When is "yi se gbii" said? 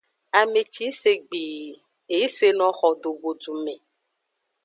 0.87-1.67